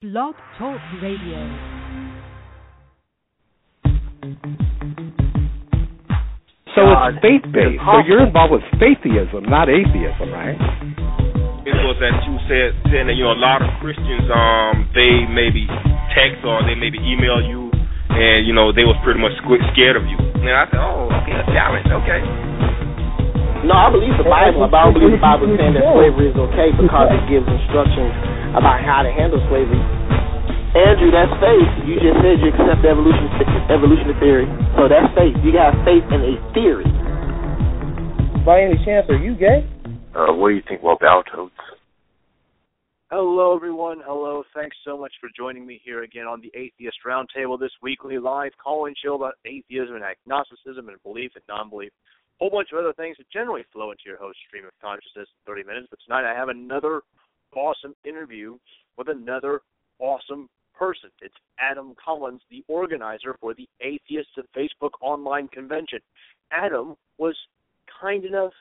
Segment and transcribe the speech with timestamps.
[0.00, 1.36] Blog Talk Radio.
[6.72, 7.84] So it's faith based.
[7.84, 10.56] So you're involved with faithism, not atheism, right?
[11.68, 15.28] It was that you said saying that you know a lot of Christians um they
[15.28, 15.68] maybe
[16.16, 17.68] text or they maybe email you
[18.08, 19.36] and you know they was pretty much
[19.76, 20.16] scared of you.
[20.16, 22.24] And I said, oh, okay, a challenge, okay.
[23.68, 26.38] No, I believe the Bible, but I don't believe the Bible saying that slavery is
[26.40, 29.80] okay because it gives instructions about how to handle slavery.
[30.70, 31.70] Andrew, that's faith.
[31.82, 33.26] You just said you accept evolution
[33.66, 34.46] evolutionary theory.
[34.78, 35.34] So that's faith.
[35.42, 36.86] You got faith in a theory.
[38.46, 39.66] By any chance, are you gay?
[40.14, 41.58] Uh, what do you think about Battletoads?
[43.10, 43.98] Hello, everyone.
[44.06, 44.44] Hello.
[44.54, 48.52] Thanks so much for joining me here again on the Atheist Roundtable, this weekly live
[48.62, 51.90] call-in show about atheism and agnosticism and belief and non-belief.
[51.90, 55.26] A whole bunch of other things that generally flow into your host stream of consciousness
[55.26, 55.88] in 30 minutes.
[55.90, 57.02] But tonight I have another
[57.54, 58.56] awesome interview
[58.96, 59.62] with another
[59.98, 60.48] awesome
[60.80, 61.10] person.
[61.20, 66.00] It's Adam Collins, the organizer for the Atheists of Facebook online convention.
[66.50, 67.36] Adam was
[68.00, 68.52] kind enough,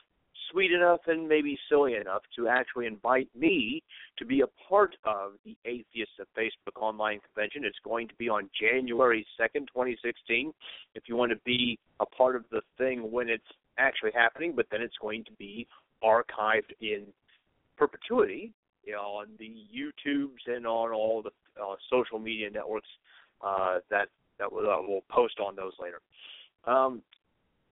[0.52, 3.82] sweet enough, and maybe silly enough to actually invite me
[4.17, 7.64] to be a part of the Atheists of Facebook online convention.
[7.64, 10.52] It's going to be on January 2nd, 2016.
[10.95, 13.44] If you want to be a part of the thing when it's
[13.78, 15.67] actually happening, but then it's going to be
[16.04, 17.06] archived in
[17.78, 18.52] perpetuity
[18.94, 22.88] on the YouTubes and on all the uh, social media networks
[23.42, 24.09] uh, that
[24.40, 26.00] that we'll, uh, we'll post on those later.
[26.66, 27.02] Um,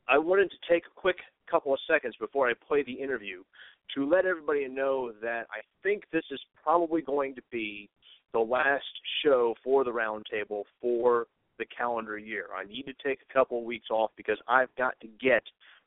[0.08, 1.18] I wanted to take a quick
[1.50, 3.44] couple of seconds before I play the interview
[3.96, 7.90] to let everybody know that I think this is probably going to be
[8.34, 8.84] the last
[9.24, 12.48] show for the roundtable for the calendar year.
[12.56, 15.44] I need to take a couple of weeks off because I've got to get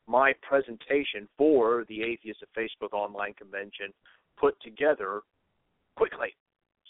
[0.08, 3.92] my presentation for the Atheist of Facebook online convention
[4.40, 5.20] put together
[5.96, 6.34] quickly,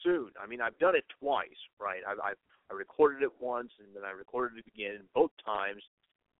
[0.03, 0.31] soon.
[0.43, 1.49] I mean, I've done it twice,
[1.81, 2.01] right?
[2.09, 2.37] I've, I've
[2.71, 5.01] I recorded it once and then I recorded it again.
[5.15, 5.83] Both times,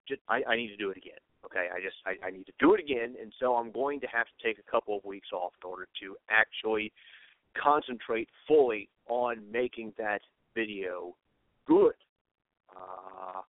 [0.07, 1.19] just I, I need to do it again.
[1.45, 4.07] Okay, I just I, I need to do it again, and so I'm going to
[4.07, 6.91] have to take a couple of weeks off in order to actually
[7.61, 10.21] concentrate fully on making that
[10.55, 11.15] video
[11.67, 11.93] good.
[12.73, 13.41] Uh,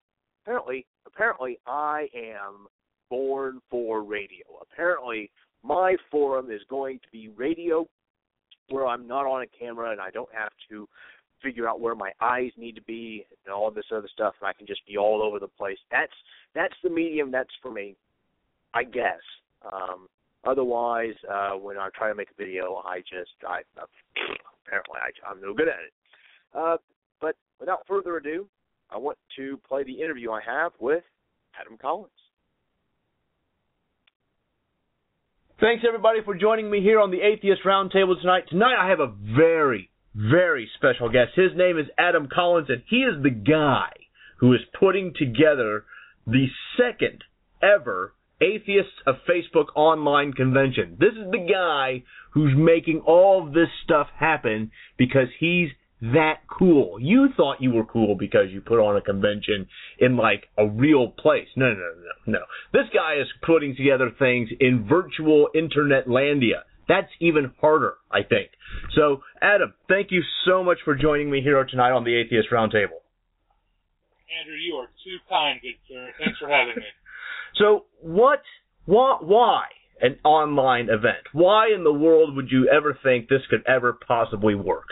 [0.42, 2.66] apparently, apparently, I am
[3.10, 4.44] born for radio.
[4.60, 5.30] Apparently,
[5.62, 7.86] my forum is going to be radio
[8.68, 10.88] where I'm not on a camera and I don't have to
[11.42, 14.52] figure out where my eyes need to be and all this other stuff and I
[14.52, 15.78] can just be all over the place.
[15.90, 16.12] That's
[16.54, 17.96] that's the medium that's for me,
[18.74, 19.20] I guess.
[19.70, 20.08] Um
[20.44, 23.86] otherwise uh when I try to make a video I just I uh,
[24.66, 25.92] apparently I I'm no good at it.
[26.54, 26.76] Uh
[27.20, 28.46] but without further ado,
[28.90, 31.04] I want to play the interview I have with
[31.60, 32.10] Adam Collins.
[35.62, 38.46] Thanks everybody for joining me here on the Atheist Roundtable tonight.
[38.48, 41.36] Tonight I have a very, very special guest.
[41.36, 43.90] His name is Adam Collins, and he is the guy
[44.38, 45.84] who is putting together
[46.26, 46.46] the
[46.76, 47.22] second
[47.62, 50.96] ever Atheists of Facebook online convention.
[50.98, 52.02] This is the guy
[52.32, 55.68] who's making all of this stuff happen because he's
[56.02, 56.98] that cool.
[57.00, 59.68] You thought you were cool because you put on a convention
[60.00, 61.46] in like a real place.
[61.54, 61.92] No, no, no,
[62.26, 62.38] no.
[62.38, 62.44] No.
[62.72, 66.62] This guy is putting together things in virtual internet landia.
[66.88, 68.50] That's even harder, I think.
[68.96, 72.98] So, Adam, thank you so much for joining me here tonight on the Atheist Roundtable.
[74.40, 76.08] Andrew, you are too kind, good sir.
[76.18, 76.82] Thanks for having me.
[77.54, 78.42] so, what,
[78.86, 79.64] why, why
[80.00, 81.28] an online event?
[81.32, 84.88] Why in the world would you ever think this could ever possibly work?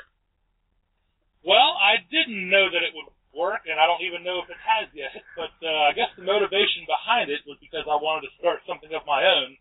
[1.44, 4.60] Well, I didn't know that it would work, and I don't even know if it
[4.60, 5.14] has yet.
[5.38, 8.92] But uh, I guess the motivation behind it was because I wanted to start something
[8.92, 9.56] of my own.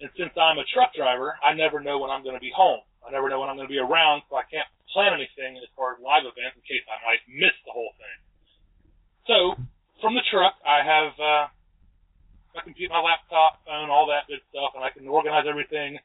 [0.00, 2.80] And since I'm a truck driver, I never know when I'm going to be home.
[3.04, 5.68] I never know when I'm going to be around, so I can't plan anything as
[5.76, 8.18] far as live events in case I might miss the whole thing.
[9.28, 9.36] So,
[10.00, 11.44] from the truck, I have uh,
[12.56, 16.00] my computer, my laptop, phone, all that good stuff, and I can organize everything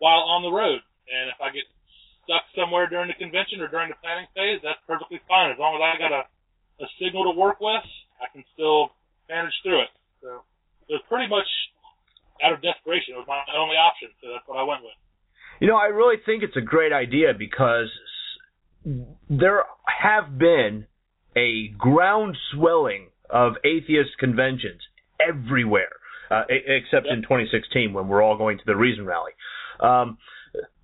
[0.00, 0.80] while on the road.
[1.08, 1.68] And if I get
[2.24, 5.50] stuck somewhere during the convention or during the planning phase, that's perfectly fine.
[5.50, 6.22] As long as I got a,
[6.84, 7.84] a signal to work with,
[8.20, 8.92] I can still
[9.28, 9.92] manage through it.
[10.20, 10.44] So
[10.88, 11.48] it was pretty much
[12.42, 13.14] out of desperation.
[13.14, 14.96] It was my only option, so that's what I went with.
[15.60, 17.88] You know, I really think it's a great idea because
[19.28, 20.86] there have been
[21.36, 24.80] a ground swelling of atheist conventions
[25.20, 25.92] everywhere,
[26.30, 27.14] uh, except yep.
[27.14, 29.32] in 2016 when we're all going to the Reason Rally.
[29.80, 30.18] Um,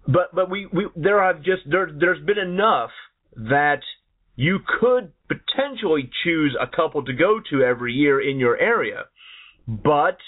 [0.06, 2.90] but but we, we there have just there there's been enough
[3.36, 3.80] that
[4.36, 9.04] you could potentially choose a couple to go to every year in your area,
[9.66, 10.18] but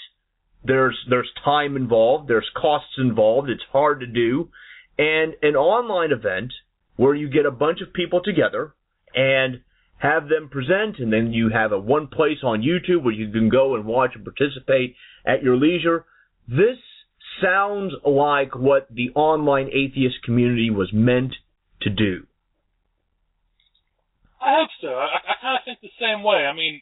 [0.63, 4.49] there's there's time involved, there's costs involved, it's hard to do,
[4.97, 6.51] and an online event
[6.97, 8.73] where you get a bunch of people together
[9.15, 9.61] and
[9.97, 13.49] have them present, and then you have a one place on YouTube where you can
[13.49, 14.95] go and watch and participate
[15.25, 16.05] at your leisure.
[16.47, 16.77] This
[17.41, 21.33] sounds like what the online atheist community was meant
[21.81, 22.27] to do.
[24.39, 24.87] I hope so.
[24.87, 26.47] I, I kind of think the same way.
[26.47, 26.79] I mean,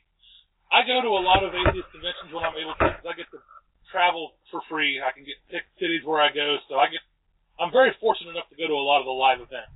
[0.69, 3.29] I go to a lot of atheist conventions when I'm able to because I get
[3.33, 3.41] to
[3.89, 5.01] travel for free.
[5.01, 7.01] I can get pick cities where I go, so I get.
[7.57, 9.73] I'm very fortunate enough to go to a lot of the live events.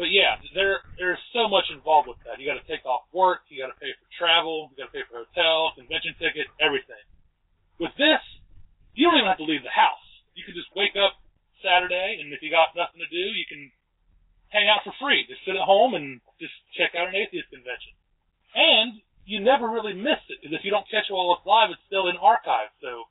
[0.00, 2.40] But yeah, there there's so much involved with that.
[2.40, 4.94] You got to take off work, you got to pay for travel, you got to
[4.96, 7.04] pay for hotel, convention ticket, everything.
[7.78, 8.24] With this,
[9.00, 10.04] you don't even have to leave the house.
[10.36, 11.16] You can just wake up
[11.64, 13.72] Saturday, and if you got nothing to do, you can
[14.52, 15.24] hang out for free.
[15.24, 17.96] Just sit at home and just check out an atheist convention.
[18.52, 21.72] And you never really miss it because if you don't catch it while it's live,
[21.72, 22.68] it's still in archive.
[22.84, 23.08] So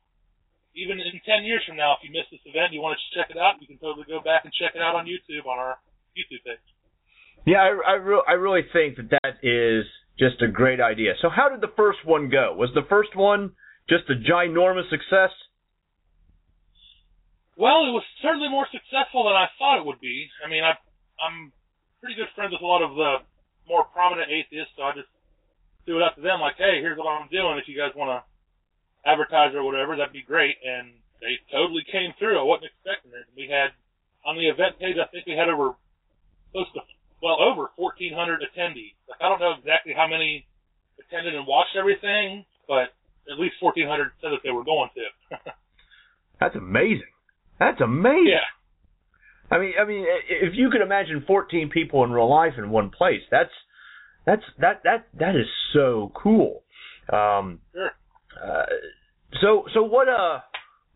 [0.78, 3.26] even in 10 years from now, if you miss this event, you want to check
[3.34, 5.82] it out, you can totally go back and check it out on YouTube on our
[6.14, 6.62] YouTube page.
[7.50, 9.88] Yeah, I, I, re- I really think that that is
[10.20, 11.18] just a great idea.
[11.18, 12.54] So how did the first one go?
[12.54, 13.58] Was the first one
[13.88, 15.34] just a ginormous success?
[17.60, 20.32] Well, it was certainly more successful than I thought it would be.
[20.40, 20.80] I mean, I,
[21.20, 21.52] I'm
[22.00, 23.20] pretty good friends with a lot of the
[23.68, 25.12] more prominent atheists, so I just
[25.84, 27.60] threw it up to them like, hey, here's what I'm doing.
[27.60, 28.24] If you guys want to
[29.04, 30.56] advertise or whatever, that'd be great.
[30.64, 32.40] And they totally came through.
[32.40, 33.28] I wasn't expecting it.
[33.36, 33.76] We had
[34.24, 35.76] on the event page, I think we had over
[36.56, 36.80] close to
[37.20, 38.96] well over 1,400 attendees.
[39.04, 40.48] Like I don't know exactly how many
[40.96, 42.96] attended and watched everything, but
[43.28, 45.04] at least 1,400 said that they were going to.
[46.40, 47.12] That's amazing.
[47.60, 48.32] That's amazing.
[48.32, 49.56] Yeah.
[49.56, 52.90] I mean, I mean, if you could imagine 14 people in real life in one
[52.90, 53.50] place, that's
[54.24, 56.62] that's that that that is so cool.
[57.12, 57.90] Um, sure.
[58.42, 58.66] Uh,
[59.42, 60.40] so so what uh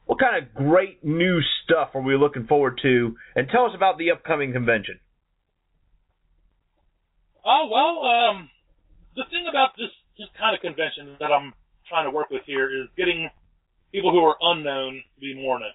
[0.06, 3.16] what kind of great new stuff are we looking forward to?
[3.34, 5.00] And tell us about the upcoming convention.
[7.44, 8.50] Oh well, um,
[9.16, 11.52] the thing about this this kind of convention that I'm
[11.88, 13.28] trying to work with here is getting
[13.92, 15.74] people who are unknown to be more known.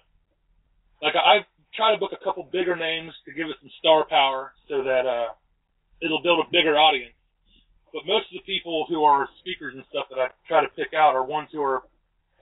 [1.02, 4.52] Like I've tried to book a couple bigger names to give it some star power
[4.68, 5.32] so that uh,
[6.02, 7.16] it'll build a bigger audience.
[7.92, 10.94] But most of the people who are speakers and stuff that I try to pick
[10.94, 11.82] out are ones who are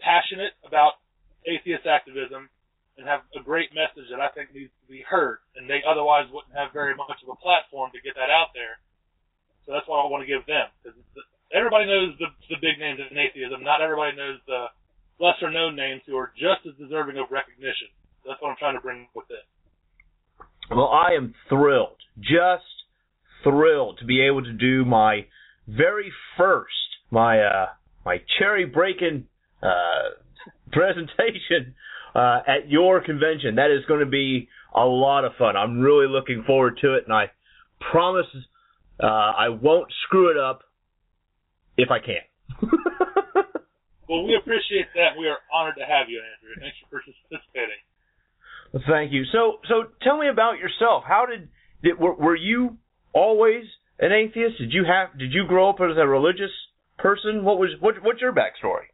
[0.00, 1.00] passionate about
[1.48, 2.50] atheist activism
[2.98, 6.26] and have a great message that I think needs to be heard, and they otherwise
[6.34, 8.82] wouldn't have very much of a platform to get that out there.
[9.64, 10.98] So that's what I want to give them because
[11.52, 13.62] everybody knows the the big names in atheism.
[13.62, 14.72] Not everybody knows the
[15.20, 17.92] lesser known names who are just as deserving of recognition.
[18.28, 19.38] That's what I'm trying to bring with this.
[20.70, 22.64] Well, I am thrilled, just
[23.42, 25.24] thrilled to be able to do my
[25.66, 26.74] very first,
[27.10, 27.66] my uh,
[28.04, 29.24] my cherry breaking
[29.62, 30.12] uh,
[30.72, 31.74] presentation
[32.14, 33.56] uh, at your convention.
[33.56, 35.56] That is going to be a lot of fun.
[35.56, 37.30] I'm really looking forward to it, and I
[37.90, 38.26] promise
[39.02, 40.60] uh, I won't screw it up
[41.78, 42.24] if I can.
[44.08, 45.16] well, we appreciate that.
[45.18, 46.60] We are honored to have you, Andrew.
[46.60, 47.80] Thanks for participating.
[48.72, 49.24] Well, thank you.
[49.32, 51.04] So, so tell me about yourself.
[51.06, 51.48] How did,
[51.82, 52.78] did were, were you
[53.12, 53.64] always
[53.98, 54.58] an atheist?
[54.58, 56.52] Did you have did you grow up as a religious
[56.98, 57.44] person?
[57.44, 58.92] What was what what's your backstory?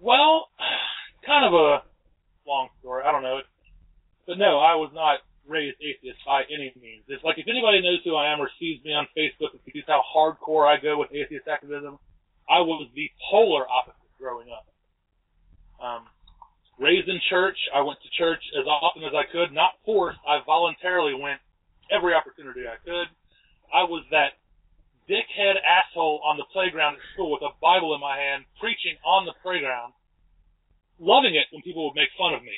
[0.00, 0.48] Well,
[1.26, 1.82] kind of a
[2.46, 3.04] long story.
[3.06, 3.40] I don't know.
[4.26, 7.06] But no, I was not raised atheist by any means.
[7.06, 9.84] It's like if anybody knows who I am or sees me on Facebook and sees
[9.86, 11.98] how hardcore I go with atheist activism,
[12.50, 14.66] I was the polar opposite growing up.
[15.78, 16.02] Um,
[16.78, 20.20] raised in church, I went to church as often as I could, not forced.
[20.28, 21.40] I voluntarily went
[21.90, 23.08] every opportunity I could.
[23.72, 24.36] I was that
[25.08, 29.24] dickhead asshole on the playground at school with a Bible in my hand, preaching on
[29.24, 29.94] the playground,
[30.98, 32.56] loving it when people would make fun of me.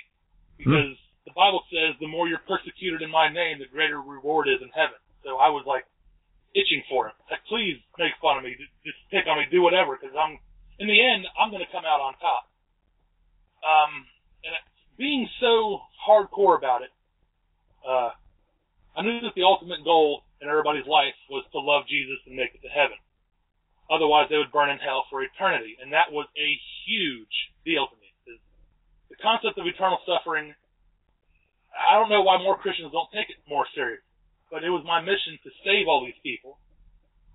[0.56, 1.28] Because hmm.
[1.28, 4.72] the Bible says the more you're persecuted in my name, the greater reward is in
[4.74, 4.98] heaven.
[5.22, 5.84] So I was like
[6.56, 7.16] itching for him.
[7.30, 10.40] Like, please make fun of me, just pick on me, do whatever, because I'm,
[10.80, 12.47] in the end, I'm going to come out on top.
[13.64, 14.06] Um,
[14.44, 14.54] and
[14.96, 16.92] being so hardcore about it,
[17.86, 18.10] uh,
[18.96, 22.54] I knew that the ultimate goal in everybody's life was to love Jesus and make
[22.54, 22.98] it to heaven.
[23.90, 26.48] Otherwise, they would burn in hell for eternity, and that was a
[26.84, 28.08] huge deal to me.
[29.08, 30.54] The concept of eternal suffering,
[31.72, 34.04] I don't know why more Christians don't take it more serious,
[34.50, 36.60] but it was my mission to save all these people.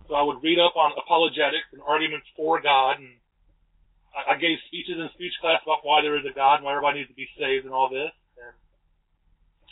[0.08, 3.18] So I would read up on apologetics and arguments for God, and
[4.14, 7.02] I gave speeches in speech class about why there is a God and why everybody
[7.02, 8.14] needs to be saved and all this.
[8.38, 8.54] And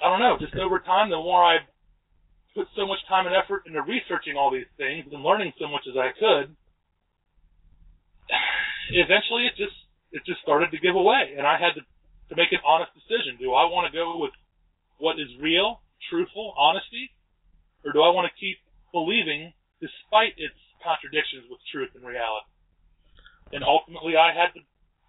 [0.02, 1.62] I don't know, just over time, the more I
[2.58, 5.86] put so much time and effort into researching all these things and learning so much
[5.86, 6.58] as I could,
[8.98, 9.78] eventually it just
[10.12, 11.86] it just started to give away, and I had to
[12.30, 13.38] to make an honest decision.
[13.38, 14.32] Do I want to go with
[14.98, 17.12] what is real, truthful, honesty,
[17.84, 18.58] or do I want to keep
[18.92, 22.48] believing despite its contradictions with truth and reality?
[23.54, 24.62] And ultimately, I had to,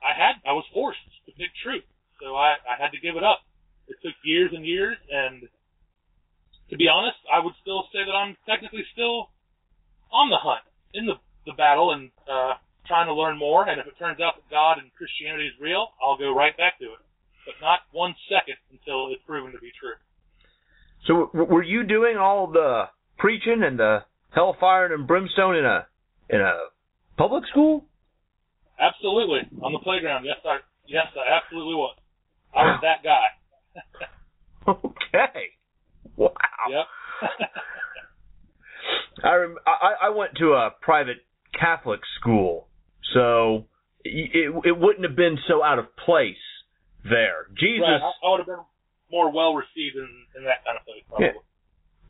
[0.03, 1.87] I had, I was forced to pick truth,
[2.21, 3.41] so I, I had to give it up.
[3.89, 5.43] It took years and years, and
[6.71, 9.31] to be honest, I would still say that I'm technically still
[10.11, 10.63] on the hunt,
[10.95, 12.55] in the the battle, and uh,
[12.87, 13.69] trying to learn more.
[13.69, 16.79] And if it turns out that God and Christianity is real, I'll go right back
[16.79, 17.03] to it.
[17.47, 19.99] But not one second until it's proven to be true.
[21.07, 22.85] So were you doing all the
[23.19, 25.87] preaching and the hellfire and brimstone in a
[26.31, 26.71] in a
[27.17, 27.85] public school?
[28.83, 30.25] Absolutely, on the playground.
[30.25, 31.97] Yes, I yes, I absolutely was.
[32.55, 33.27] I was that guy.
[34.69, 35.51] okay.
[36.17, 36.33] Wow.
[36.69, 36.87] Yep.
[39.25, 41.19] I, rem- I I went to a private
[41.59, 42.69] Catholic school,
[43.15, 43.67] so
[44.05, 46.35] it it wouldn't have been so out of place
[47.05, 47.47] there.
[47.59, 47.83] Jesus.
[47.83, 48.03] Right.
[48.03, 48.65] I, I would have been
[49.13, 51.29] more well received in, in that kind of place, probably.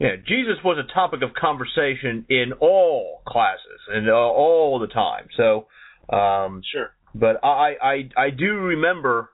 [0.00, 0.08] Yeah.
[0.08, 5.26] yeah, Jesus was a topic of conversation in all classes and uh, all the time.
[5.36, 5.66] So,
[6.10, 6.90] um, Sure.
[7.14, 9.30] but I I I do remember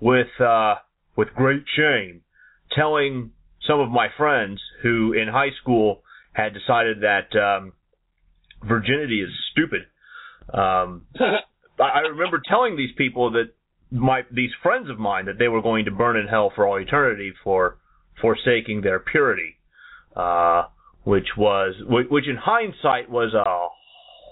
[0.00, 0.76] with uh
[1.16, 2.22] with great shame
[2.72, 3.30] telling
[3.66, 6.02] some of my friends who in high school
[6.32, 7.72] had decided that um
[8.66, 9.82] virginity is stupid.
[10.52, 11.06] Um
[11.80, 13.50] I remember telling these people that
[13.90, 16.76] my these friends of mine that they were going to burn in hell for all
[16.76, 17.78] eternity for
[18.20, 19.56] forsaking their purity,
[20.16, 20.64] uh,
[21.04, 23.68] which was which in hindsight was a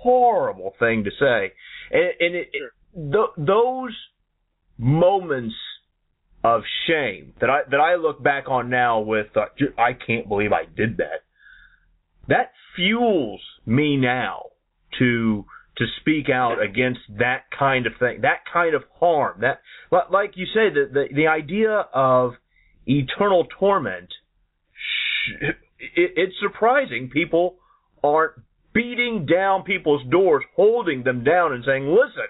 [0.02, 1.52] horrible thing to say,
[1.90, 2.62] and, and it, it,
[2.95, 3.97] th- those
[4.78, 5.54] moments
[6.42, 9.47] of shame that I that I look back on now with uh,
[9.78, 11.25] I can't believe I did that.
[12.28, 14.45] That fuels me now
[14.99, 15.45] to
[15.76, 19.40] to speak out against that kind of thing, that kind of harm.
[19.40, 19.61] That,
[20.11, 22.33] like you say, the the, the idea of
[22.87, 24.09] eternal torment.
[24.73, 25.45] sh-
[25.97, 27.57] It, it's surprising people
[28.04, 28.35] aren't
[28.73, 32.29] beating down people's doors, holding them down, and saying, "Listen,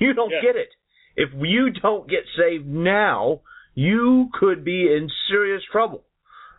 [0.00, 0.40] you don't Yeah.
[0.42, 0.70] get it.
[1.16, 3.40] If you don't get saved now,
[3.74, 6.04] you could be in serious trouble."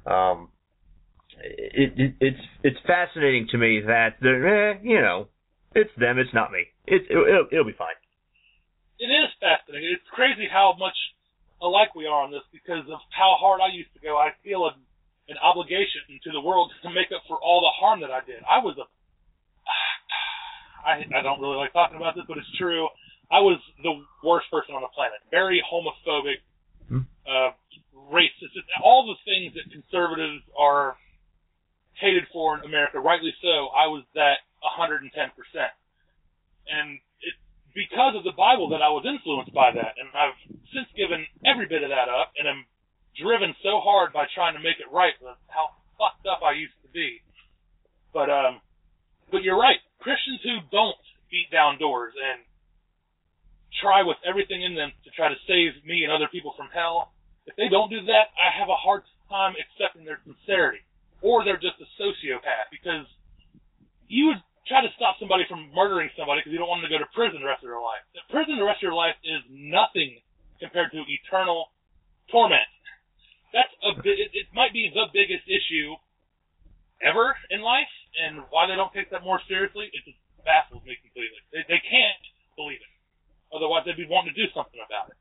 [0.06, 0.50] Um,
[1.44, 5.28] it, it, it's it's fascinating to me that they're, eh, you know,
[5.74, 6.66] it's them, it's not me.
[6.86, 7.96] It's it'll, it'll, it'll be fine.
[9.00, 9.90] It is fascinating.
[9.94, 10.94] It's crazy how much
[11.62, 14.18] alike we are on this because of how hard I used to go.
[14.18, 14.74] I feel an,
[15.30, 18.42] an obligation to the world to make up for all the harm that I did.
[18.50, 18.86] I was a
[20.86, 22.90] I I don't really like talking about this, but it's true.
[23.32, 25.22] I was the worst person on the planet.
[25.30, 26.42] Very homophobic,
[26.90, 27.08] Hmm.
[27.24, 27.52] uh,
[28.12, 30.98] racist, all the things that conservatives are
[31.94, 33.00] hated for in America.
[33.00, 33.70] Rightly so.
[33.72, 35.72] I was that 110 percent,
[36.68, 37.38] and it's
[37.74, 40.36] because of the Bible that I was influenced by that, and I've
[40.74, 42.66] since given every bit of that up, and am
[43.20, 46.78] driven so hard by trying to make it right with how fucked up I used
[46.84, 47.22] to be.
[48.14, 48.60] But um,
[49.32, 49.80] but you're right.
[50.00, 51.00] Christians who don't
[51.32, 52.44] beat down doors and
[53.80, 57.16] try with everything in them to try to save me and other people from hell,
[57.48, 60.84] if they don't do that, I have a hard time accepting their sincerity.
[61.24, 63.08] Or they're just a sociopath because
[64.12, 66.96] you would try to stop somebody from murdering somebody because you don't want them to
[66.98, 68.04] go to prison the rest of their life.
[68.14, 70.20] The prison the rest of your life is nothing
[70.60, 71.72] compared to eternal
[72.30, 72.68] torment.
[73.54, 75.96] That's a bit, it, it might be the biggest issue
[77.02, 78.68] ever in life, and why
[79.22, 81.38] they don't take that more seriously, it just baffles me completely.
[81.54, 82.24] They, they can't
[82.56, 83.56] believe it.
[83.56, 85.18] Otherwise, they'd be wanting to do something about it.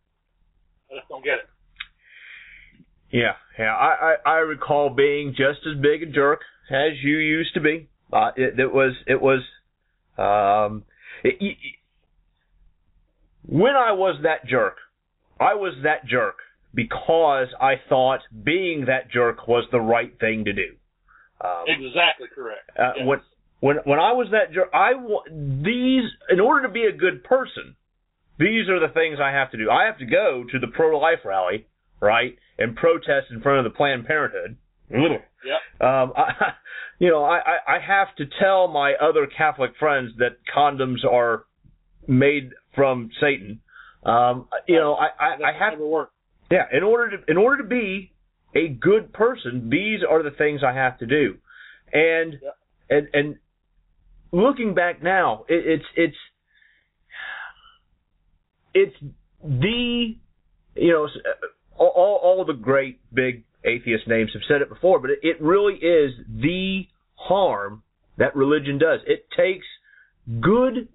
[0.91, 1.49] I just don't get it.
[3.13, 3.75] Yeah, yeah.
[3.75, 6.41] I, I I recall being just as big a jerk
[6.71, 7.89] as you used to be.
[8.13, 9.43] Uh, it, it was it was
[10.19, 10.85] um
[11.25, 11.57] it, it,
[13.47, 14.77] when I was that jerk,
[15.41, 16.37] I was that jerk
[16.73, 20.77] because I thought being that jerk was the right thing to do.
[21.41, 22.71] Um, Exactly correct.
[22.79, 23.07] uh, Yes.
[23.07, 23.21] when
[23.61, 24.93] when when I was that I
[25.31, 27.77] these in order to be a good person,
[28.39, 29.71] these are the things I have to do.
[29.71, 31.67] I have to go to the pro-life rally,
[32.01, 34.57] right, and protest in front of the Planned Parenthood.
[35.45, 35.87] Yep.
[35.87, 36.53] Um, I,
[36.99, 41.45] you know, I, I I have to tell my other Catholic friends that condoms are
[42.09, 43.61] made from Satan.
[44.05, 46.11] Um, you know, I I, I have never work.
[46.51, 48.13] yeah, in order to in order to be
[48.55, 51.37] a good person, these are the things I have to do.
[51.93, 52.57] And Yep.
[52.89, 53.37] and and
[54.33, 56.17] looking back now, it, it's it's
[58.75, 60.17] it's the
[60.75, 61.09] you know
[61.77, 65.41] all all all the great big atheist names have said it before, but it, it
[65.41, 67.83] really is the harm
[68.17, 69.01] that religion does.
[69.07, 69.67] It takes
[70.41, 70.89] good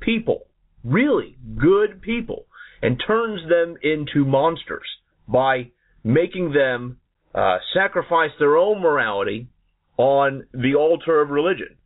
[0.00, 0.46] people,
[0.84, 2.46] really good people,
[2.82, 4.86] and turns them into monsters
[5.26, 5.70] by
[6.04, 6.98] making them
[7.34, 9.48] uh, sacrifice their own morality
[9.96, 11.76] on the altar of religion.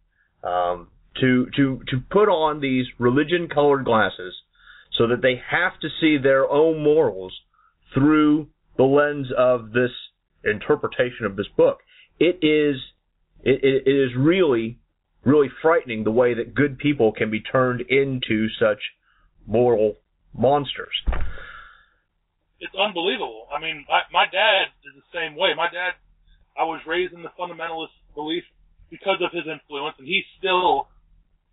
[0.43, 0.89] Um,
[1.21, 4.35] to to to put on these religion colored glasses
[4.93, 7.33] so that they have to see their own morals
[7.95, 9.91] through the lens of this
[10.45, 11.79] interpretation of this book.
[12.19, 12.77] It is
[13.43, 14.79] it, it is really
[15.25, 18.79] really frightening the way that good people can be turned into such
[19.47, 19.97] moral
[20.33, 20.95] monsters.
[22.61, 23.49] It's unbelievable.
[23.53, 25.51] I mean, my, my dad is the same way.
[25.57, 25.99] My dad,
[26.57, 28.45] I was raised in the fundamentalist belief
[28.89, 30.89] because of his influence, and he's still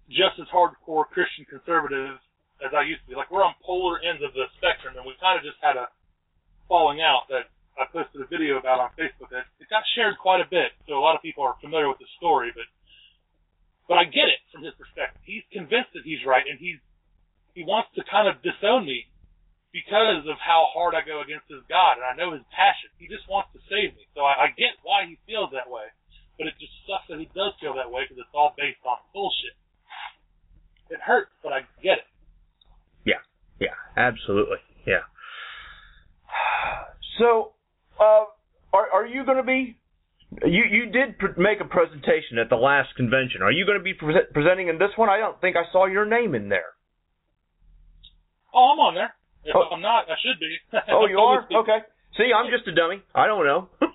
[0.10, 2.20] just as hardcore Christian conservative
[2.64, 3.16] as I used to be.
[3.16, 5.92] Like we're on polar ends of the spectrum, and we kind of just had a
[6.68, 9.32] falling out that I posted a video about on Facebook.
[9.32, 12.00] That it got shared quite a bit, so a lot of people are familiar with
[12.00, 12.52] the story.
[12.56, 12.68] But
[13.88, 15.20] but I get it from his perspective.
[15.28, 16.80] He's convinced that he's right, and he's
[17.54, 19.08] he wants to kind of disown me
[19.74, 22.94] because of how hard I go against his God, and I know his passion.
[23.02, 25.90] He just wants to save me, so I, I get why he feels that way.
[26.38, 29.02] But it just sucks that he does feel that way because it's all based on
[29.14, 29.58] bullshit.
[30.94, 32.06] It hurts, but I get it.
[33.04, 33.18] Yeah,
[33.60, 35.02] yeah, absolutely, yeah.
[37.18, 37.54] So,
[38.00, 38.26] uh,
[38.72, 39.76] are are you going to be?
[40.46, 43.42] You you did pr- make a presentation at the last convention.
[43.42, 45.10] Are you going to be pre- presenting in this one?
[45.10, 46.78] I don't think I saw your name in there.
[48.54, 49.16] Oh, I'm on there.
[49.44, 49.66] If Oh.
[49.74, 50.58] I'm not, I should be.
[50.94, 51.48] Oh, you are?
[51.52, 51.80] Okay.
[52.18, 53.02] See, I'm just a dummy.
[53.16, 53.70] I don't know.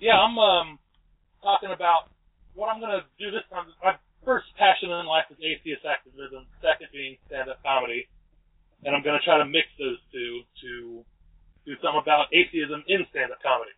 [0.00, 0.78] Yeah, I'm um
[1.42, 2.08] talking about
[2.58, 3.70] what I'm gonna do this time.
[3.78, 3.94] My
[4.26, 6.50] first passion in life is atheist activism.
[6.58, 8.10] Second being stand-up comedy,
[8.82, 11.06] and I'm gonna try to mix those two to
[11.64, 13.70] do something about atheism in stand-up comedy.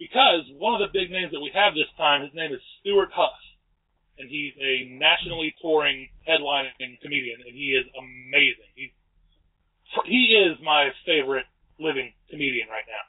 [0.00, 3.12] Because one of the big names that we have this time, his name is Stewart
[3.12, 3.36] Huff,
[4.16, 6.72] and he's a nationally touring headlining
[7.04, 8.72] comedian, and he is amazing.
[8.74, 8.96] He's
[10.08, 11.46] he is my favorite
[11.78, 13.04] living comedian right now,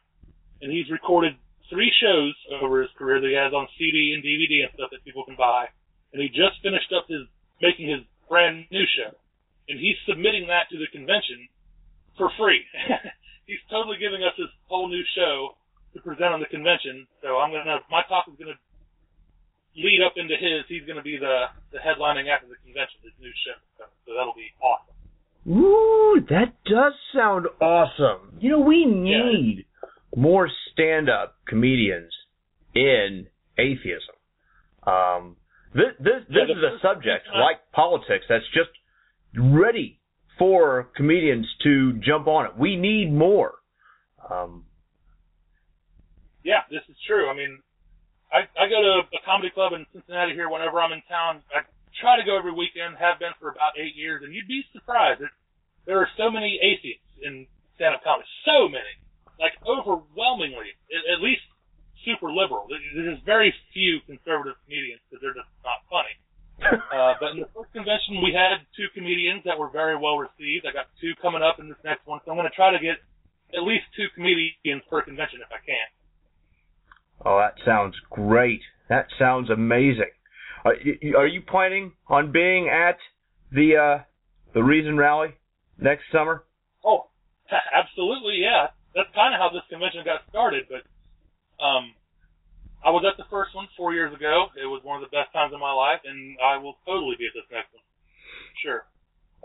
[0.61, 1.35] and he's recorded
[1.69, 5.03] three shows over his career that he has on CD and DVD and stuff that
[5.03, 5.67] people can buy.
[6.13, 7.27] And he just finished up his
[7.61, 9.15] making his brand new show,
[9.69, 11.47] and he's submitting that to the convention
[12.17, 12.63] for free.
[13.47, 15.57] he's totally giving us this whole new show
[15.93, 17.07] to present on the convention.
[17.21, 18.59] So I'm gonna my talk is gonna
[19.75, 20.65] lead up into his.
[20.67, 23.57] He's gonna be the the headlining after the convention, his new show.
[24.05, 24.95] So that'll be awesome.
[25.47, 28.35] Ooh, that does sound awesome.
[28.39, 29.65] You know, we need
[30.17, 32.11] more stand-up comedians
[32.73, 33.27] in
[33.57, 34.17] atheism.
[34.85, 35.35] Um,
[35.73, 38.73] this this this is a subject like politics that's just
[39.37, 39.99] ready
[40.39, 42.57] for comedians to jump on it.
[42.57, 43.55] We need more.
[44.29, 44.65] Um,
[46.43, 47.29] Yeah, this is true.
[47.29, 47.61] I mean,
[48.33, 51.43] I I go to a comedy club in Cincinnati here whenever I'm in town.
[51.53, 51.61] I
[52.01, 52.97] try to go every weekend.
[52.97, 55.21] Have been for about eight years, and you'd be surprised.
[55.21, 55.31] There,
[55.85, 58.25] there are so many atheists in stand-up comedy.
[58.45, 58.93] So many,
[59.39, 61.41] like overwhelmingly, at, at least
[62.05, 62.67] super liberal.
[62.69, 66.15] There- There's very few conservative comedians because they're just not funny.
[66.89, 70.65] Uh, but in the first convention, we had two comedians that were very well received.
[70.65, 72.79] I got two coming up in this next one, so I'm going to try to
[72.81, 72.97] get
[73.53, 75.87] at least two comedians per convention if I can.
[77.25, 78.61] oh, that sounds great.
[78.89, 80.09] That sounds amazing.
[80.65, 82.97] Are you, are you planning on being at
[83.51, 84.03] the uh,
[84.55, 85.35] the Reason Rally
[85.77, 86.43] next summer?
[86.83, 87.09] Oh,
[87.73, 88.67] absolutely, yeah.
[88.97, 90.65] That's kind of how this convention got started.
[90.65, 90.81] But
[91.61, 91.93] um,
[92.81, 94.49] I was at the first one four years ago.
[94.57, 97.29] It was one of the best times of my life, and I will totally be
[97.29, 97.85] at this next one.
[98.65, 98.81] Sure.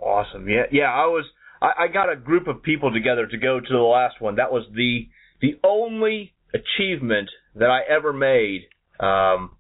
[0.00, 0.48] Awesome.
[0.48, 0.88] Yeah, yeah.
[0.88, 1.28] I was.
[1.60, 4.36] I, I got a group of people together to go to the last one.
[4.40, 5.12] That was the
[5.44, 8.62] the only achievement that I ever made
[9.00, 9.52] um,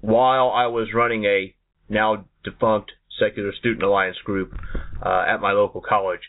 [0.00, 1.54] while I was running a
[1.88, 4.52] now defunct Secular Student Alliance group
[5.04, 6.20] uh, at my local college.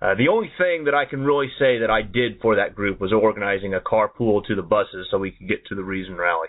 [0.00, 3.00] Uh, the only thing that I can really say that I did for that group
[3.00, 6.48] was organizing a carpool to the buses so we could get to the Reason Rally.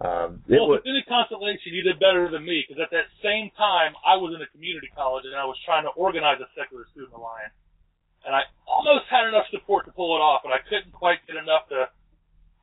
[0.00, 3.12] Um, it well, was, if any consolation, you did better than me because at that
[3.20, 6.48] same time I was in a community college and I was trying to organize a
[6.56, 7.52] secular student alliance,
[8.24, 11.36] and I almost had enough support to pull it off, but I couldn't quite get
[11.36, 11.90] enough to.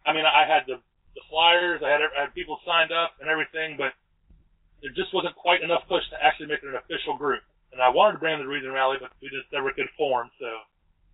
[0.07, 0.79] I mean, I had the
[1.13, 3.91] the flyers, I had I had people signed up and everything, but
[4.79, 7.43] there just wasn't quite enough push to actually make it an official group.
[7.75, 10.31] And I wanted to bring the Reason Rally, but we just never could form.
[10.39, 10.47] So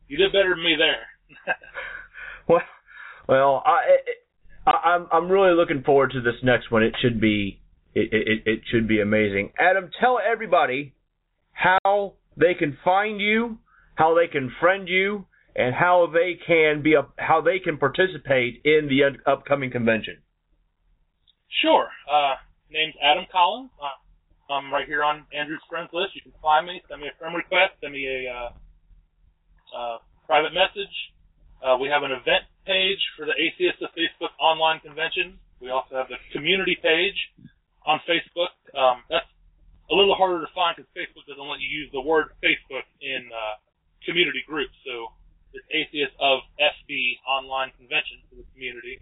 [0.08, 1.56] you did better than me there.
[2.48, 2.62] Well,
[3.30, 6.82] well, I, I, I'm I'm really looking forward to this next one.
[6.82, 7.62] It should be
[7.94, 9.52] it, it it should be amazing.
[9.60, 10.96] Adam, tell everybody
[11.52, 13.60] how they can find you,
[13.94, 18.62] how they can friend you, and how they can be a, how they can participate
[18.66, 20.18] in the upcoming convention.
[21.62, 21.88] Sure.
[22.12, 22.36] Uh,
[22.72, 23.70] name's Adam Collins.
[23.80, 23.96] Uh,
[24.52, 26.16] I'm right here on Andrew's friends list.
[26.16, 28.52] You can find me, send me a friend request, send me a uh,
[29.72, 30.92] uh, private message.
[31.64, 35.40] Uh, we have an event page for the Atheist of Facebook online convention.
[35.62, 37.16] We also have the community page
[37.86, 38.52] on Facebook.
[38.74, 39.30] Um, that's
[39.92, 43.30] a little harder to find because Facebook doesn't let you use the word Facebook in
[43.30, 43.56] uh,
[44.06, 44.74] community groups.
[44.84, 45.14] So
[45.54, 49.00] it's Atheist of FB online convention for the community.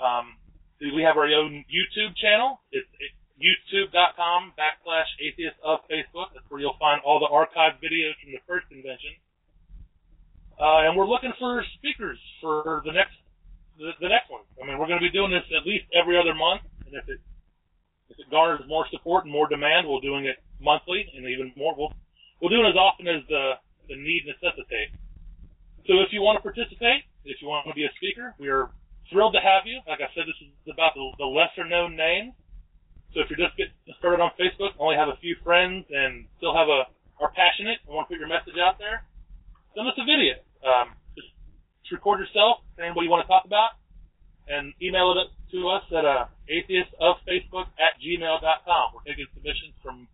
[0.00, 0.36] Um,
[0.80, 2.60] we have our own YouTube channel.
[2.72, 2.88] It's
[3.40, 6.36] youtube.com backslash atheist of Facebook.
[6.36, 9.16] That's where you'll find all the archived videos from the first convention.
[10.60, 13.16] Uh, and we're looking for speakers for the next
[13.80, 14.44] the, the next one.
[14.60, 17.08] I mean, we're going to be doing this at least every other month, and if
[17.08, 17.16] it
[18.12, 21.72] if it garners more support and more demand, we're doing it monthly, and even more,
[21.72, 21.96] we'll
[22.38, 23.56] we'll do it as often as the
[23.88, 24.92] the need necessitates.
[25.88, 28.68] So if you want to participate, if you want to be a speaker, we are
[29.08, 29.80] thrilled to have you.
[29.88, 32.36] Like I said, this is about the, the lesser known names.
[33.12, 36.54] So if you're just getting started on Facebook, only have a few friends, and still
[36.54, 36.86] have a
[37.20, 39.04] are passionate and want to put your message out there,
[39.76, 40.40] send us a video.
[40.64, 41.28] Um, just,
[41.84, 43.76] just record yourself, saying what you want to talk about,
[44.48, 48.84] and email it to us at uh, atheistofacebook at gmail.com.
[48.96, 50.08] We're taking submissions from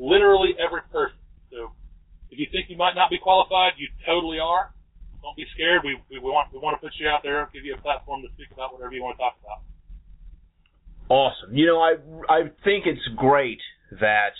[0.00, 1.20] literally every person.
[1.52, 1.76] So
[2.32, 4.72] if you think you might not be qualified, you totally are.
[5.20, 5.84] Don't be scared.
[5.84, 8.22] We, we, we want we want to put you out there, give you a platform
[8.22, 9.66] to speak about whatever you want to talk about.
[11.08, 11.54] Awesome.
[11.54, 11.94] You know, I
[12.28, 13.60] I think it's great
[14.00, 14.32] that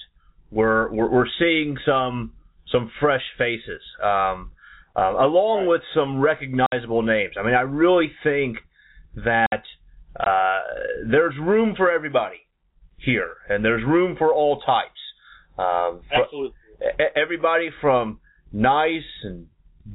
[0.51, 2.33] we're we're, we're seeing some
[2.73, 3.83] some fresh faces.
[4.03, 4.51] Um,
[4.97, 7.35] uh, along with some recognizable names.
[7.39, 8.57] I mean, I really think
[9.17, 9.63] that
[10.19, 10.61] uh,
[11.11, 12.39] there's room for everybody
[12.97, 14.99] here, and there's room for all types.
[15.59, 16.57] Um, Absolutely.
[17.15, 18.21] Everybody from
[18.53, 19.47] nice and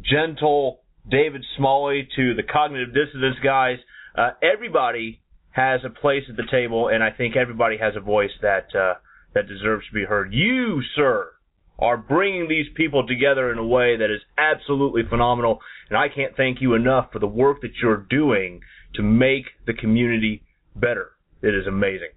[0.03, 3.77] gentle David Smalley to the cognitive dissonance guys.
[4.15, 8.31] Uh, everybody has a place at the table, and I think everybody has a voice
[8.41, 8.95] that uh,
[9.33, 10.33] that deserves to be heard.
[10.33, 11.31] You, sir,
[11.79, 15.59] are bringing these people together in a way that is absolutely phenomenal.
[15.89, 18.61] And I can't thank you enough for the work that you're doing
[18.95, 20.43] to make the community
[20.75, 21.11] better.
[21.41, 22.13] It is amazing.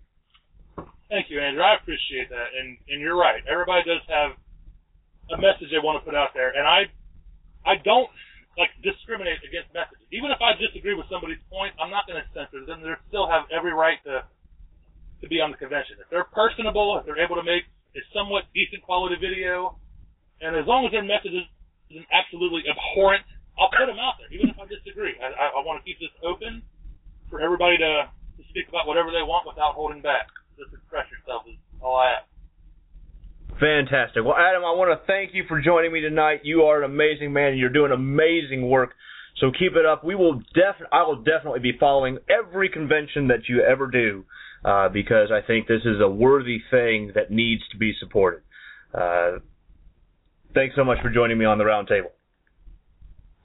[1.09, 1.63] Thank you, Andrew.
[1.63, 2.49] I appreciate that.
[2.61, 3.43] And and you're right.
[3.51, 4.33] Everybody does have
[5.33, 6.85] a message they want to put out there, and I
[7.65, 8.11] I don't
[8.57, 10.07] like discriminate against messages.
[10.15, 12.83] Even if I disagree with somebody's point, I'm not going to censor them.
[12.83, 14.25] They still have every right to
[15.23, 15.97] to be on the convention.
[16.03, 17.65] If they're personable, if they're able to make
[17.95, 19.79] is somewhat decent quality video,
[20.43, 21.33] and as long as their message
[21.89, 23.23] isn't absolutely abhorrent,
[23.55, 25.15] I'll put them out there, even if I disagree.
[25.23, 26.61] I, I, I want to keep this open
[27.31, 30.27] for everybody to, to speak about whatever they want without holding back.
[30.59, 32.34] Just express yourself is all I ask.
[33.65, 34.23] Fantastic.
[34.23, 36.41] Well, Adam, I want to thank you for joining me tonight.
[36.43, 37.57] You are an amazing man.
[37.57, 38.91] You're doing amazing work.
[39.41, 40.05] So keep it up.
[40.05, 44.27] We will def I will definitely be following every convention that you ever do
[44.67, 48.43] uh, because I think this is a worthy thing that needs to be supported.
[48.93, 49.39] Uh,
[50.53, 52.13] thanks so much for joining me on the roundtable.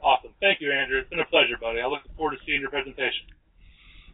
[0.03, 0.31] Awesome.
[0.41, 0.99] Thank you, Andrew.
[0.99, 1.79] It's been a pleasure, buddy.
[1.79, 3.31] I look forward to seeing your presentation.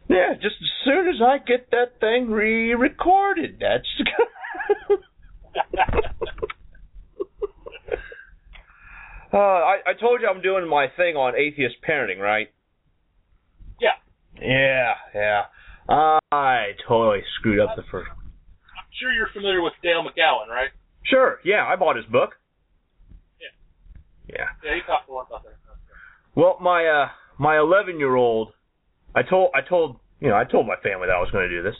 [0.08, 3.88] Yeah, just as soon as I get that thing re-recorded, that's.
[9.32, 12.48] uh, I, I told you I'm doing my thing on atheist parenting, right?
[13.80, 13.90] Yeah.
[14.40, 15.42] Yeah, yeah.
[15.88, 18.10] I totally screwed up the first.
[18.10, 20.70] I'm sure you're familiar with Dale McGowan, right?
[21.04, 21.38] Sure.
[21.44, 22.30] Yeah, I bought his book.
[23.40, 24.36] Yeah.
[24.36, 24.44] Yeah.
[24.64, 25.52] Yeah, he talked a lot about that.
[26.34, 28.52] Well, my uh my 11 year old,
[29.14, 31.56] I told I told you know I told my family that I was going to
[31.56, 31.76] do this,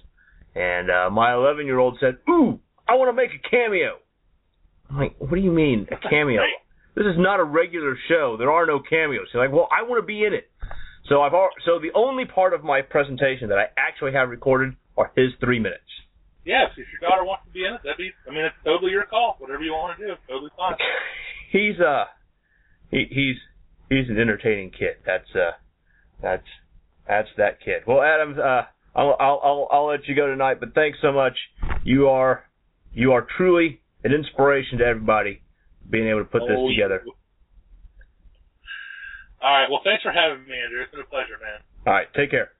[0.54, 3.98] and uh my 11 year old said, "Ooh, I want to make a cameo."
[4.90, 6.42] I'm like, "What do you mean a cameo?
[6.94, 8.36] this is not a regular show.
[8.38, 10.50] There are no cameos." He's like, "Well, I want to be in it."
[11.08, 11.32] So I've
[11.64, 15.58] so the only part of my presentation that I actually have recorded are his three
[15.58, 15.82] minutes.
[16.44, 18.10] Yes, if your daughter wants to be in it, that'd be.
[18.26, 19.36] I mean, it's totally your call.
[19.38, 20.74] Whatever you want to do, it's totally fine.
[21.50, 22.04] he's uh,
[22.90, 23.36] he, he's
[23.88, 24.96] he's an entertaining kid.
[25.04, 25.52] That's uh,
[26.22, 26.46] that's
[27.06, 27.82] that's that kid.
[27.86, 28.62] Well, Adam, uh,
[28.94, 31.36] I'll I'll I'll, I'll let you go tonight, but thanks so much.
[31.84, 32.44] You are
[32.96, 35.42] you are truly an inspiration to everybody
[35.90, 37.04] being able to put oh, this together.
[39.44, 39.68] All right.
[39.68, 40.80] Well, thanks for having me, Andrew.
[40.80, 41.60] It's been a pleasure, man.
[41.86, 42.08] All right.
[42.16, 42.56] Take care.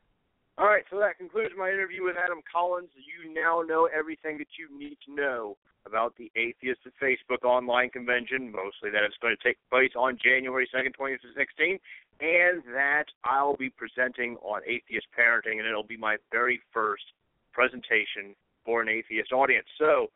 [0.59, 2.89] All right, so that concludes my interview with Adam Collins.
[2.97, 7.91] You now know everything that you need to know about the Atheist of Facebook online
[7.91, 11.77] convention, mostly that it's going to take place on January 2nd, 2016,
[12.25, 17.05] and that I'll be presenting on atheist parenting, and it'll be my very first
[17.53, 18.33] presentation
[18.65, 19.69] for an atheist audience.
[19.79, 20.09] So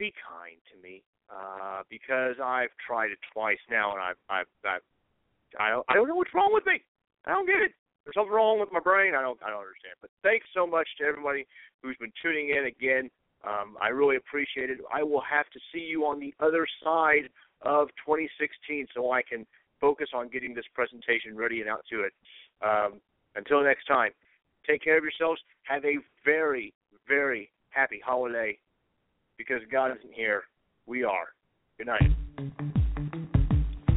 [0.00, 4.86] be kind to me, uh, because I've tried it twice now, and I've, I've, I've
[5.60, 6.80] I don't, I don't know what's wrong with me.
[7.26, 7.72] I don't get it.
[8.04, 9.14] There's something wrong with my brain.
[9.14, 10.00] I don't, I don't understand.
[10.00, 11.46] But thanks so much to everybody
[11.82, 13.10] who's been tuning in again.
[13.44, 14.78] Um, I really appreciate it.
[14.92, 17.28] I will have to see you on the other side
[17.62, 19.46] of 2016 so I can
[19.80, 22.12] focus on getting this presentation ready and out to it.
[22.64, 23.00] Um,
[23.36, 24.12] until next time,
[24.66, 25.40] take care of yourselves.
[25.64, 26.72] Have a very,
[27.08, 28.58] very happy holiday
[29.40, 30.42] because God isn't here.
[30.86, 31.32] We are.
[31.78, 32.12] Good night.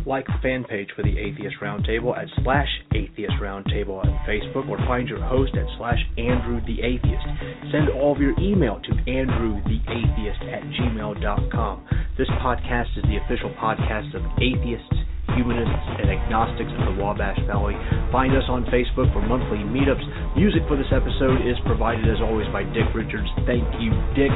[0.06, 4.78] Like the fan page for the Atheist Roundtable at slash Atheist Roundtable on Facebook or
[4.88, 7.28] find your host at slash Andrew the Atheist.
[7.76, 11.76] Send all of your email to andrewtheatheist at gmail.com.
[12.18, 14.96] This podcast is the official podcast of atheists,
[15.36, 17.76] humanists, and agnostics of the Wabash Valley.
[18.12, 20.04] Find us on Facebook for monthly meetups.
[20.36, 23.28] Music for this episode is provided as always by Dick Richards.
[23.48, 24.32] Thank you, Dick.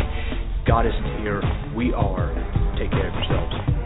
[0.67, 1.41] God isn't here.
[1.73, 2.33] We are.
[2.77, 3.76] Take care of yourselves.